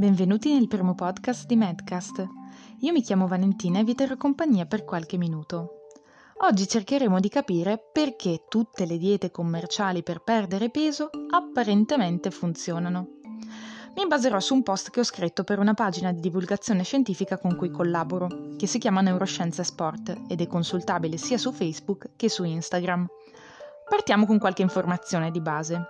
Benvenuti 0.00 0.54
nel 0.54 0.66
primo 0.66 0.94
podcast 0.94 1.44
di 1.44 1.56
Medcast. 1.56 2.26
Io 2.78 2.90
mi 2.90 3.02
chiamo 3.02 3.26
Valentina 3.26 3.80
e 3.80 3.84
vi 3.84 3.94
terrò 3.94 4.16
compagnia 4.16 4.64
per 4.64 4.86
qualche 4.86 5.18
minuto. 5.18 5.88
Oggi 6.38 6.66
cercheremo 6.66 7.20
di 7.20 7.28
capire 7.28 7.78
perché 7.92 8.46
tutte 8.48 8.86
le 8.86 8.96
diete 8.96 9.30
commerciali 9.30 10.02
per 10.02 10.22
perdere 10.22 10.70
peso 10.70 11.10
apparentemente 11.28 12.30
funzionano. 12.30 13.08
Mi 13.94 14.06
baserò 14.06 14.40
su 14.40 14.54
un 14.54 14.62
post 14.62 14.88
che 14.88 15.00
ho 15.00 15.04
scritto 15.04 15.44
per 15.44 15.58
una 15.58 15.74
pagina 15.74 16.12
di 16.12 16.20
divulgazione 16.20 16.82
scientifica 16.82 17.36
con 17.36 17.54
cui 17.54 17.70
collaboro, 17.70 18.54
che 18.56 18.66
si 18.66 18.78
chiama 18.78 19.02
Neuroscienze 19.02 19.64
Sport 19.64 20.16
ed 20.28 20.40
è 20.40 20.46
consultabile 20.46 21.18
sia 21.18 21.36
su 21.36 21.52
Facebook 21.52 22.12
che 22.16 22.30
su 22.30 22.44
Instagram. 22.44 23.06
Partiamo 23.86 24.24
con 24.24 24.38
qualche 24.38 24.62
informazione 24.62 25.30
di 25.30 25.42
base. 25.42 25.82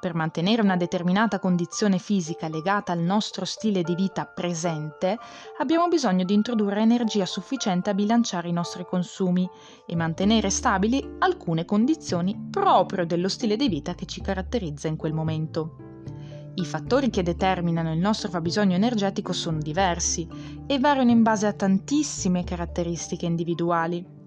Per 0.00 0.14
mantenere 0.14 0.62
una 0.62 0.78
determinata 0.78 1.38
condizione 1.38 1.98
fisica 1.98 2.48
legata 2.48 2.90
al 2.90 3.00
nostro 3.00 3.44
stile 3.44 3.82
di 3.82 3.94
vita 3.94 4.24
presente, 4.24 5.18
abbiamo 5.58 5.88
bisogno 5.88 6.24
di 6.24 6.32
introdurre 6.32 6.80
energia 6.80 7.26
sufficiente 7.26 7.90
a 7.90 7.94
bilanciare 7.94 8.48
i 8.48 8.52
nostri 8.52 8.86
consumi 8.86 9.46
e 9.84 9.94
mantenere 9.94 10.48
stabili 10.48 11.16
alcune 11.18 11.66
condizioni 11.66 12.48
proprio 12.50 13.04
dello 13.04 13.28
stile 13.28 13.56
di 13.56 13.68
vita 13.68 13.94
che 13.94 14.06
ci 14.06 14.22
caratterizza 14.22 14.88
in 14.88 14.96
quel 14.96 15.12
momento. 15.12 15.76
I 16.54 16.64
fattori 16.64 17.10
che 17.10 17.22
determinano 17.22 17.92
il 17.92 17.98
nostro 17.98 18.30
fabbisogno 18.30 18.76
energetico 18.76 19.34
sono 19.34 19.58
diversi 19.58 20.26
e 20.66 20.78
variano 20.78 21.10
in 21.10 21.22
base 21.22 21.46
a 21.46 21.52
tantissime 21.52 22.42
caratteristiche 22.42 23.26
individuali 23.26 24.18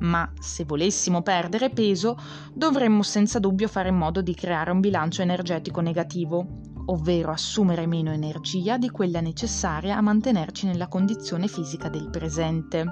ma 0.00 0.30
se 0.38 0.64
volessimo 0.64 1.22
perdere 1.22 1.70
peso 1.70 2.16
dovremmo 2.52 3.02
senza 3.02 3.38
dubbio 3.38 3.68
fare 3.68 3.88
in 3.88 3.96
modo 3.96 4.22
di 4.22 4.34
creare 4.34 4.70
un 4.70 4.80
bilancio 4.80 5.22
energetico 5.22 5.80
negativo, 5.80 6.46
ovvero 6.86 7.30
assumere 7.30 7.86
meno 7.86 8.10
energia 8.12 8.76
di 8.76 8.90
quella 8.90 9.20
necessaria 9.20 9.96
a 9.96 10.00
mantenerci 10.00 10.66
nella 10.66 10.88
condizione 10.88 11.46
fisica 11.46 11.88
del 11.88 12.10
presente. 12.10 12.84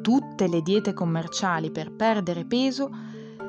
Tutte 0.00 0.48
le 0.48 0.62
diete 0.62 0.92
commerciali 0.92 1.70
per 1.70 1.92
perdere 1.92 2.44
peso 2.44 2.90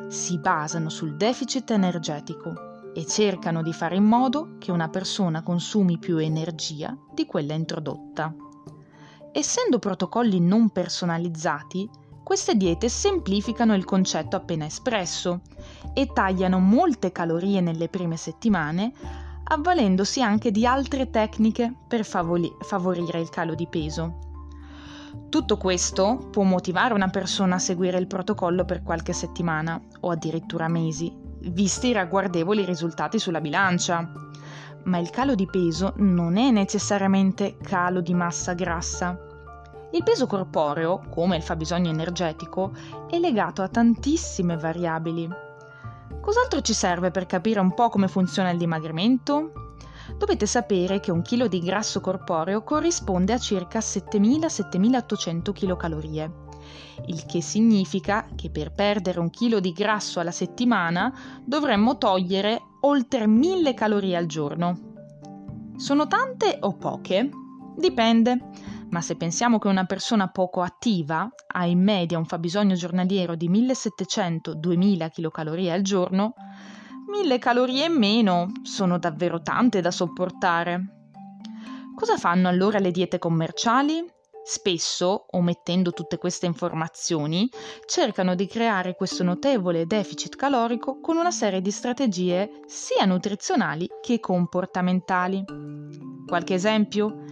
si 0.08 0.38
basano 0.38 0.90
sul 0.90 1.16
deficit 1.16 1.72
energetico 1.72 2.72
e 2.94 3.06
cercano 3.08 3.64
di 3.64 3.74
fare 3.74 3.96
in 3.96 4.04
modo 4.04 4.56
che 4.60 4.72
una 4.72 4.88
persona 4.88 5.42
consumi 5.42 5.98
più 5.98 6.18
energia 6.18 6.96
di 7.12 7.26
quella 7.26 7.54
introdotta. 7.54 8.34
Essendo 9.32 9.80
protocolli 9.80 10.40
non 10.40 10.70
personalizzati, 10.70 11.90
queste 12.24 12.56
diete 12.56 12.88
semplificano 12.88 13.76
il 13.76 13.84
concetto 13.84 14.38
appena 14.38 14.66
espresso 14.66 15.42
e 15.94 16.08
tagliano 16.08 16.58
molte 16.60 17.12
calorie 17.12 17.60
nelle 17.60 17.90
prime 17.90 18.16
settimane, 18.16 18.94
avvalendosi 19.44 20.22
anche 20.22 20.50
di 20.50 20.66
altre 20.66 21.10
tecniche 21.10 21.74
per 21.86 22.06
favoli- 22.06 22.56
favorire 22.62 23.20
il 23.20 23.30
calo 23.30 23.56
di 23.56 23.68
peso. 23.68 24.20
Tutto 25.30 25.58
questo 25.58 26.30
può 26.32 26.44
motivare 26.44 26.94
una 26.94 27.10
persona 27.10 27.56
a 27.56 27.60
seguire 27.60 28.00
il 28.00 28.08
protocollo 28.08 28.66
per 28.66 28.84
qualche 28.84 29.14
settimana 29.14 29.80
o 30.00 30.10
addirittura 30.10 30.68
mesi, 30.68 31.14
visti 31.42 31.88
i 31.88 31.94
ragguardevoli 31.94 32.64
risultati 32.64 33.20
sulla 33.20 33.42
bilancia. 33.42 34.12
Ma 34.86 34.98
il 34.98 35.10
calo 35.10 35.36
di 35.36 35.46
peso 35.46 35.94
non 35.98 36.38
è 36.38 36.52
necessariamente 36.52 37.58
calo 37.62 38.02
di 38.02 38.14
massa 38.14 38.54
grassa, 38.54 39.33
il 39.94 40.04
peso 40.04 40.26
corporeo, 40.26 41.04
come 41.10 41.36
il 41.36 41.44
fabbisogno 41.44 41.90
energetico, 41.90 42.72
è 43.08 43.20
legato 43.20 43.62
a 43.62 43.68
tantissime 43.68 44.58
variabili. 44.58 45.30
Cos'altro 46.20 46.62
ci 46.62 46.74
serve 46.74 47.12
per 47.12 47.26
capire 47.28 47.60
un 47.60 47.74
po' 47.74 47.90
come 47.90 48.08
funziona 48.08 48.50
il 48.50 48.58
dimagrimento? 48.58 49.76
Dovete 50.18 50.48
sapere 50.48 51.00
che 51.00 51.12
un 51.12 51.22
chilo 51.22 51.48
di 51.48 51.60
grasso 51.60 52.02
corporeo 52.02 52.64
corrisponde 52.64 53.34
a 53.34 53.38
circa 53.38 53.80
7.000-7.800 53.80 55.52
kcal, 55.52 56.32
il 57.06 57.26
che 57.26 57.42
significa 57.42 58.26
che 58.36 58.50
per 58.50 58.72
perdere 58.72 59.20
un 59.20 59.30
chilo 59.30 59.60
di 59.60 59.74
grasso 59.74 60.20
alla 60.20 60.32
settimana 60.32 61.14
dovremmo 61.46 61.98
togliere 61.98 62.60
oltre 62.82 63.26
1.000 63.26 63.74
calorie 63.76 64.18
al 64.18 64.26
giorno. 64.26 64.92
Sono 65.76 66.08
tante 66.08 66.58
o 66.62 66.76
poche? 66.78 67.30
Dipende 67.76 68.50
ma 68.94 69.02
se 69.02 69.16
pensiamo 69.16 69.58
che 69.58 69.68
una 69.68 69.86
persona 69.86 70.30
poco 70.30 70.62
attiva 70.62 71.28
ha 71.48 71.66
in 71.66 71.82
media 71.82 72.20
un 72.20 72.26
fabbisogno 72.26 72.76
giornaliero 72.76 73.34
di 73.34 73.50
1700-2000 73.50 75.10
kcal 75.10 75.68
al 75.68 75.82
giorno, 75.82 76.36
1000 77.08 77.40
calorie 77.40 77.88
in 77.88 77.94
meno 77.94 78.52
sono 78.62 79.00
davvero 79.00 79.42
tante 79.42 79.82
da 79.82 79.90
sopportare. 79.90 81.08
Cosa 81.96 82.18
fanno 82.18 82.48
allora 82.48 82.78
le 82.78 82.92
diete 82.92 83.18
commerciali? 83.18 84.06
Spesso, 84.44 85.26
omettendo 85.32 85.92
tutte 85.92 86.20
queste 86.20 86.46
informazioni, 86.46 87.50
cercano 87.88 88.36
di 88.36 88.46
creare 88.46 88.94
questo 88.94 89.24
notevole 89.24 89.88
deficit 89.88 90.36
calorico 90.36 91.00
con 91.00 91.18
una 91.18 91.32
serie 91.32 91.62
di 91.62 91.72
strategie 91.72 92.60
sia 92.68 93.06
nutrizionali 93.06 93.88
che 94.04 94.20
comportamentali. 94.20 95.44
Qualche 96.28 96.54
esempio? 96.54 97.24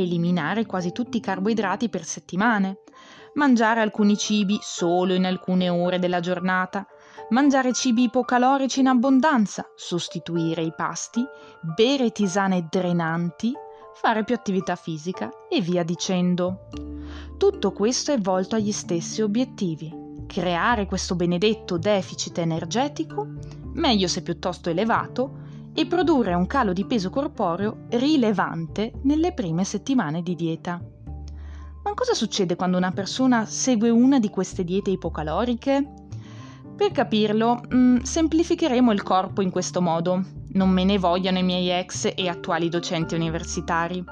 Eliminare 0.00 0.66
quasi 0.66 0.92
tutti 0.92 1.16
i 1.16 1.20
carboidrati 1.20 1.88
per 1.88 2.04
settimane, 2.04 2.78
mangiare 3.34 3.80
alcuni 3.80 4.16
cibi 4.16 4.58
solo 4.60 5.14
in 5.14 5.24
alcune 5.26 5.68
ore 5.68 5.98
della 5.98 6.20
giornata, 6.20 6.86
mangiare 7.30 7.72
cibi 7.72 8.04
ipocalorici 8.04 8.80
in 8.80 8.86
abbondanza, 8.86 9.68
sostituire 9.74 10.62
i 10.62 10.72
pasti, 10.74 11.24
bere 11.60 12.12
tisane 12.12 12.66
drenanti, 12.70 13.52
fare 13.94 14.24
più 14.24 14.34
attività 14.34 14.76
fisica 14.76 15.30
e 15.48 15.60
via 15.60 15.82
dicendo. 15.82 16.68
Tutto 17.36 17.72
questo 17.72 18.12
è 18.12 18.18
volto 18.18 18.56
agli 18.56 18.72
stessi 18.72 19.22
obiettivi, 19.22 20.24
creare 20.26 20.86
questo 20.86 21.14
benedetto 21.14 21.78
deficit 21.78 22.38
energetico, 22.38 23.26
meglio 23.74 24.08
se 24.08 24.22
piuttosto 24.22 24.70
elevato, 24.70 25.44
e 25.78 25.86
produrre 25.86 26.32
un 26.32 26.46
calo 26.46 26.72
di 26.72 26.86
peso 26.86 27.10
corporeo 27.10 27.84
rilevante 27.90 28.92
nelle 29.02 29.32
prime 29.32 29.62
settimane 29.62 30.22
di 30.22 30.34
dieta. 30.34 30.80
Ma 31.84 31.92
cosa 31.92 32.14
succede 32.14 32.56
quando 32.56 32.78
una 32.78 32.92
persona 32.92 33.44
segue 33.44 33.90
una 33.90 34.18
di 34.18 34.30
queste 34.30 34.64
diete 34.64 34.90
ipocaloriche? 34.90 35.92
Per 36.74 36.90
capirlo, 36.92 37.60
mm, 37.72 37.98
semplificheremo 37.98 38.90
il 38.90 39.02
corpo 39.02 39.42
in 39.42 39.50
questo 39.50 39.82
modo. 39.82 40.24
Non 40.54 40.70
me 40.70 40.84
ne 40.84 40.98
vogliano 40.98 41.38
i 41.38 41.42
miei 41.44 41.70
ex 41.70 42.10
e 42.16 42.26
attuali 42.26 42.70
docenti 42.70 43.14
universitari. 43.14 44.02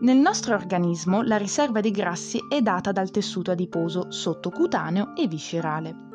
Nel 0.00 0.16
nostro 0.16 0.54
organismo 0.54 1.22
la 1.22 1.36
riserva 1.36 1.80
di 1.80 1.92
grassi 1.92 2.40
è 2.48 2.60
data 2.62 2.90
dal 2.90 3.10
tessuto 3.10 3.52
adiposo 3.52 4.10
sottocutaneo 4.10 5.14
e 5.14 5.28
viscerale. 5.28 6.09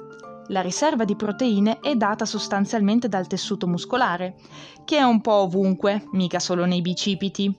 La 0.50 0.62
riserva 0.62 1.06
di 1.06 1.16
proteine 1.16 1.80
è 1.80 1.96
data 1.96 2.26
sostanzialmente 2.26 3.10
dal 3.10 3.26
tessuto 3.26 3.68
muscolare, 3.68 4.36
che 4.84 4.98
è 4.98 5.02
un 5.02 5.20
po' 5.20 5.34
ovunque, 5.34 6.08
mica 6.12 6.40
solo 6.40 6.66
nei 6.66 6.82
bicipiti, 6.82 7.52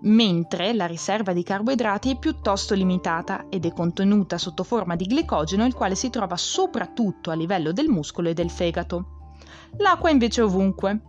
mentre 0.00 0.72
la 0.72 0.86
riserva 0.86 1.34
di 1.34 1.42
carboidrati 1.42 2.12
è 2.12 2.18
piuttosto 2.18 2.74
limitata 2.74 3.46
ed 3.50 3.66
è 3.66 3.72
contenuta 3.72 4.38
sotto 4.38 4.64
forma 4.64 4.96
di 4.96 5.04
glicogeno, 5.04 5.66
il 5.66 5.74
quale 5.74 5.94
si 5.94 6.08
trova 6.08 6.36
soprattutto 6.38 7.30
a 7.30 7.34
livello 7.34 7.72
del 7.72 7.88
muscolo 7.88 8.30
e 8.30 8.34
del 8.34 8.50
fegato. 8.50 9.34
L'acqua 9.78 10.08
invece 10.08 10.40
è 10.40 10.44
ovunque. 10.44 11.00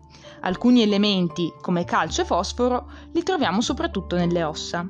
Alcuni 0.41 0.81
elementi, 0.81 1.53
come 1.61 1.85
calcio 1.85 2.21
e 2.21 2.25
fosforo, 2.25 2.89
li 3.13 3.23
troviamo 3.23 3.61
soprattutto 3.61 4.17
nelle 4.17 4.43
ossa. 4.43 4.85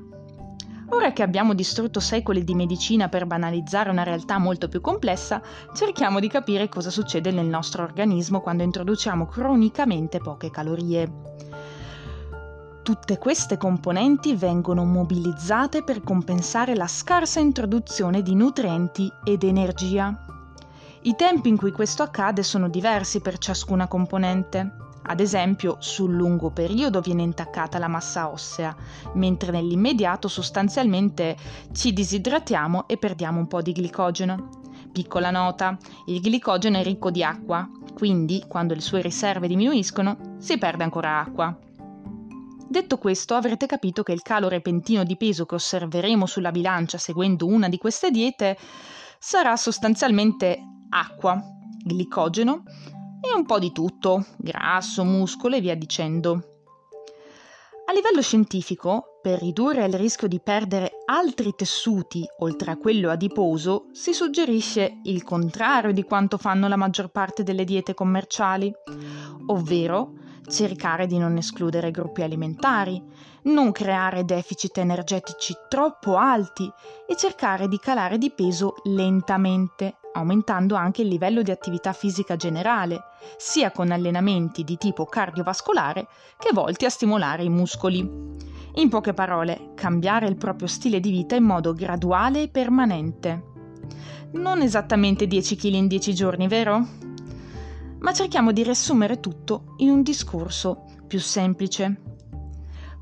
Ora 0.89 1.11
che 1.11 1.21
abbiamo 1.21 1.53
distrutto 1.53 1.99
secoli 1.99 2.45
di 2.45 2.55
medicina 2.55 3.09
per 3.09 3.25
banalizzare 3.25 3.89
una 3.89 4.03
realtà 4.03 4.37
molto 4.37 4.69
più 4.69 4.79
complessa, 4.79 5.41
cerchiamo 5.73 6.19
di 6.19 6.29
capire 6.29 6.69
cosa 6.69 6.89
succede 6.89 7.31
nel 7.31 7.45
nostro 7.45 7.83
organismo 7.83 8.39
quando 8.39 8.63
introduciamo 8.63 9.25
cronicamente 9.25 10.19
poche 10.19 10.50
calorie. 10.50 11.12
Tutte 12.83 13.17
queste 13.17 13.57
componenti 13.57 14.33
vengono 14.33 14.85
mobilizzate 14.85 15.83
per 15.83 16.03
compensare 16.03 16.73
la 16.73 16.88
scarsa 16.88 17.41
introduzione 17.41 18.21
di 18.21 18.33
nutrienti 18.33 19.12
ed 19.25 19.44
energia. 19.44 20.25
I 21.01 21.15
tempi 21.17 21.50
in 21.50 21.57
cui 21.57 21.73
questo 21.73 22.01
accade 22.01 22.44
sono 22.44 22.69
diversi 22.69 23.19
per 23.19 23.38
ciascuna 23.39 23.88
componente. 23.88 24.87
Ad 25.09 25.21
esempio, 25.21 25.77
sul 25.80 26.13
lungo 26.13 26.50
periodo 26.51 27.00
viene 27.00 27.24
intaccata 27.24 27.80
la 27.80 27.88
massa 27.88 28.30
ossea, 28.30 28.75
mentre 29.13 29.51
nell'immediato 29.51 30.27
sostanzialmente 30.27 31.38
ci 31.71 31.94
disidratiamo 31.94 32.88
e 32.88 32.98
perdiamo 32.98 33.39
un 33.39 33.48
po' 33.48 33.62
di 33.62 33.71
glicogeno. 33.71 34.50
Piccola 34.92 35.31
nota, 35.31 35.77
il 36.07 36.19
glicogeno 36.19 36.77
è 36.77 36.83
ricco 36.83 37.09
di 37.09 37.24
acqua, 37.24 37.69
quindi 37.94 38.44
quando 38.50 38.74
le 38.74 38.81
sue 38.81 39.01
riserve 39.01 39.48
diminuiscono 39.48 40.36
si 40.39 40.57
perde 40.57 40.83
ancora 40.83 41.19
acqua. 41.19 41.57
Detto 42.69 42.98
questo, 42.98 43.33
avrete 43.33 43.65
capito 43.65 44.03
che 44.03 44.12
il 44.12 44.21
calo 44.21 44.50
repentino 44.50 45.06
di 45.06 45.15
peso 45.15 45.45
che 45.45 45.56
osserveremo 45.56 46.25
sulla 46.25 46.51
bilancia 46.51 46.98
seguendo 46.98 47.45
una 47.45 47.69
di 47.69 47.77
queste 47.77 48.12
diete 48.12 48.57
sarà 49.19 49.56
sostanzialmente 49.56 50.60
acqua, 50.89 51.42
glicogeno 51.81 52.63
e 53.21 53.33
un 53.35 53.45
po' 53.45 53.59
di 53.59 53.71
tutto, 53.71 54.25
grasso, 54.37 55.03
muscolo 55.03 55.55
e 55.55 55.61
via 55.61 55.75
dicendo. 55.75 56.55
A 57.89 57.93
livello 57.93 58.21
scientifico, 58.21 59.19
per 59.21 59.39
ridurre 59.39 59.85
il 59.85 59.93
rischio 59.93 60.27
di 60.27 60.41
perdere 60.41 60.91
altri 61.05 61.53
tessuti 61.55 62.25
oltre 62.39 62.71
a 62.71 62.77
quello 62.77 63.09
adiposo, 63.09 63.85
si 63.93 64.13
suggerisce 64.13 64.99
il 65.03 65.23
contrario 65.23 65.93
di 65.93 66.03
quanto 66.03 66.37
fanno 66.37 66.67
la 66.67 66.75
maggior 66.75 67.09
parte 67.09 67.43
delle 67.43 67.63
diete 67.63 67.93
commerciali, 67.93 68.73
ovvero 69.45 70.13
cercare 70.49 71.07
di 71.07 71.17
non 71.17 71.37
escludere 71.37 71.91
gruppi 71.91 72.23
alimentari, 72.23 73.01
non 73.43 73.71
creare 73.71 74.25
deficit 74.25 74.77
energetici 74.79 75.53
troppo 75.69 76.17
alti 76.17 76.69
e 77.07 77.15
cercare 77.15 77.67
di 77.67 77.79
calare 77.79 78.17
di 78.17 78.31
peso 78.31 78.75
lentamente, 78.83 79.97
aumentando 80.17 80.75
anche 80.75 81.01
il 81.01 81.07
livello 81.07 81.41
di 81.41 81.51
attività 81.51 81.93
fisica 81.93 82.35
generale, 82.35 83.01
sia 83.37 83.71
con 83.71 83.91
allenamenti 83.91 84.63
di 84.63 84.77
tipo 84.77 85.05
cardiovascolare 85.05 86.07
che 86.37 86.49
volti 86.53 86.85
a 86.85 86.89
stimolare 86.89 87.43
i 87.43 87.49
muscoli. 87.49 87.99
In 88.75 88.89
poche 88.89 89.13
parole, 89.13 89.71
cambiare 89.75 90.27
il 90.27 90.35
proprio 90.35 90.67
stile 90.67 90.99
di 90.99 91.09
vita 91.09 91.35
in 91.35 91.43
modo 91.43 91.73
graduale 91.73 92.43
e 92.43 92.49
permanente. 92.49 93.43
Non 94.33 94.61
esattamente 94.61 95.25
10 95.25 95.55
kg 95.55 95.73
in 95.73 95.87
10 95.87 96.13
giorni, 96.13 96.47
vero? 96.47 96.85
Ma 97.99 98.13
cerchiamo 98.13 98.51
di 98.51 98.63
riassumere 98.63 99.19
tutto 99.19 99.73
in 99.77 99.89
un 99.89 100.03
discorso 100.03 100.83
più 101.07 101.19
semplice. 101.19 102.01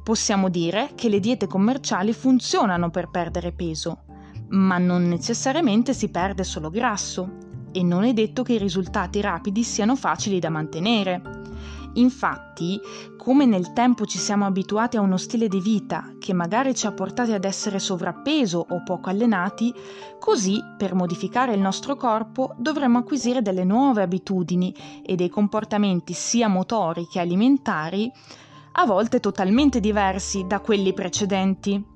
Possiamo 0.03 0.49
dire 0.49 0.91
che 0.95 1.09
le 1.09 1.19
diete 1.19 1.47
commerciali 1.47 2.13
funzionano 2.13 2.89
per 2.91 3.09
perdere 3.09 3.51
peso, 3.51 4.04
ma 4.49 4.77
non 4.77 5.07
necessariamente 5.07 5.93
si 5.93 6.09
perde 6.09 6.43
solo 6.43 6.69
grasso 6.69 7.37
e 7.71 7.83
non 7.83 8.03
è 8.03 8.13
detto 8.13 8.43
che 8.43 8.53
i 8.53 8.57
risultati 8.57 9.19
rapidi 9.21 9.63
siano 9.63 9.95
facili 9.95 10.39
da 10.39 10.49
mantenere. 10.49 11.43
Infatti, 11.95 12.79
come 13.17 13.45
nel 13.45 13.71
tempo 13.73 14.05
ci 14.05 14.17
siamo 14.17 14.45
abituati 14.45 14.97
a 14.97 15.01
uno 15.01 15.17
stile 15.17 15.47
di 15.47 15.61
vita 15.61 16.13
che 16.19 16.33
magari 16.33 16.75
ci 16.75 16.87
ha 16.87 16.91
portati 16.91 17.31
ad 17.31 17.45
essere 17.45 17.79
sovrappeso 17.79 18.65
o 18.69 18.83
poco 18.83 19.09
allenati, 19.09 19.73
così 20.19 20.61
per 20.77 20.93
modificare 20.93 21.53
il 21.53 21.61
nostro 21.61 21.95
corpo 21.95 22.53
dovremmo 22.57 22.97
acquisire 22.97 23.41
delle 23.41 23.63
nuove 23.63 24.01
abitudini 24.01 24.75
e 25.05 25.15
dei 25.15 25.29
comportamenti 25.29 26.13
sia 26.13 26.49
motori 26.49 27.07
che 27.07 27.19
alimentari 27.19 28.11
a 28.77 28.85
volte 28.85 29.21
totalmente 29.21 29.79
diversi 29.79 30.45
da 30.45 30.59
quelli 30.59 30.93
precedenti. 30.93 31.94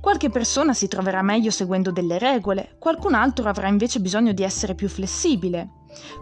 Qualche 0.00 0.30
persona 0.30 0.74
si 0.74 0.88
troverà 0.88 1.22
meglio 1.22 1.50
seguendo 1.50 1.90
delle 1.90 2.18
regole, 2.18 2.76
qualcun 2.78 3.14
altro 3.14 3.48
avrà 3.48 3.68
invece 3.68 4.00
bisogno 4.00 4.32
di 4.32 4.42
essere 4.42 4.74
più 4.74 4.88
flessibile. 4.88 5.70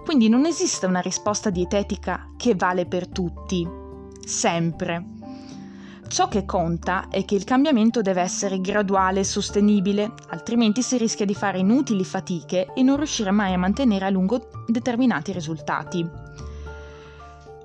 Quindi 0.05 0.29
non 0.29 0.47
esiste 0.47 0.87
una 0.87 1.01
risposta 1.01 1.51
dietetica 1.51 2.31
che 2.37 2.55
vale 2.55 2.87
per 2.87 3.09
tutti, 3.09 3.69
sempre. 4.25 5.05
Ciò 6.09 6.29
che 6.29 6.45
conta 6.45 7.09
è 7.11 7.25
che 7.25 7.35
il 7.35 7.45
cambiamento 7.45 8.01
deve 8.01 8.23
essere 8.23 8.61
graduale 8.61 9.21
e 9.21 9.25
sostenibile, 9.25 10.13
altrimenti 10.29 10.81
si 10.81 10.97
rischia 10.97 11.27
di 11.27 11.35
fare 11.35 11.59
inutili 11.59 12.05
fatiche 12.05 12.73
e 12.75 12.83
non 12.83 12.97
riuscire 12.97 13.33
mai 13.33 13.53
a 13.53 13.59
mantenere 13.59 14.05
a 14.07 14.11
lungo 14.11 14.49
determinati 14.67 15.33
risultati. 15.33 16.09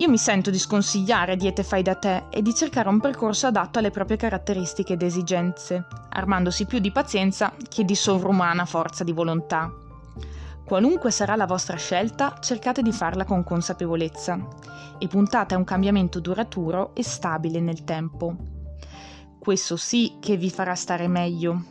Io 0.02 0.10
mi 0.10 0.18
sento 0.18 0.50
di 0.50 0.58
sconsigliare 0.58 1.36
diete 1.36 1.62
fai 1.62 1.84
da 1.84 1.94
te 1.94 2.24
e 2.32 2.42
di 2.42 2.56
cercare 2.56 2.90
un 2.90 3.00
percorso 3.00 3.46
adatto 3.46 3.78
alle 3.78 3.92
proprie 3.92 4.18
caratteristiche 4.18 4.94
ed 4.94 5.04
esigenze, 5.04 5.86
armandosi 6.10 6.66
più 6.66 6.80
di 6.80 6.92
pazienza 6.92 7.54
che 7.70 7.86
di 7.86 7.94
sovrumana 7.94 8.66
forza 8.66 9.04
di 9.04 9.12
volontà. 9.12 9.72
Qualunque 10.66 11.12
sarà 11.12 11.36
la 11.36 11.46
vostra 11.46 11.78
scelta, 11.78 12.40
cercate 12.40 12.82
di 12.82 12.92
farla 12.92 13.26
con 13.26 13.44
consapevolezza 13.44 14.40
e 14.98 15.08
puntate 15.08 15.54
a 15.54 15.60
un 15.60 15.66
cambiamento 15.66 16.20
duraturo 16.20 16.96
e 16.96 17.04
stabile 17.04 17.60
nel 17.60 17.84
tempo. 17.84 18.36
Questo 19.38 19.78
sì 19.78 20.18
che 20.20 20.36
vi 20.36 20.50
farà 20.50 20.74
stare 20.74 21.08
meglio, 21.08 21.64